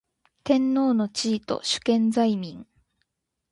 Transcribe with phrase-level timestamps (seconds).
[0.43, 2.65] 天皇の地位と主権在民